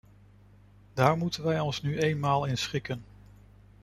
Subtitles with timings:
[0.93, 3.03] Daar moeten wij ons nu eenmaal in schikken.